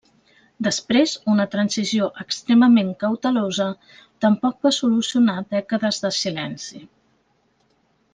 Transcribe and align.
Després, 0.67 1.11
una 1.33 1.43
Transició 1.55 2.07
extremament 2.23 2.89
cautelosa 3.03 3.67
tampoc 4.25 4.67
va 4.69 4.75
solucionar 4.79 5.37
dècades 5.53 6.01
de 6.07 6.13
silenci. 6.25 6.83